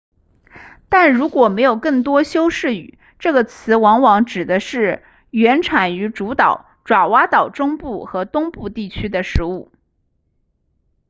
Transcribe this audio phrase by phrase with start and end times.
[0.89, 9.71] 但如果没有更多修饰语这个词往往指的是原产于主岛爪哇岛中部和东部地区的食物